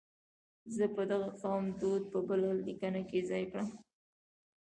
[0.75, 3.69] زه به د دغه قوم دود په بله لیکنه کې ځای کړم.